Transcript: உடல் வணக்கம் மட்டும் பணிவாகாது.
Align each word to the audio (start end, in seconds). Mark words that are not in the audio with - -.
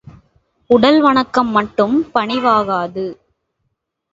உடல் 0.69 1.01
வணக்கம் 1.01 1.47
மட்டும் 1.47 2.09
பணிவாகாது. 2.13 3.05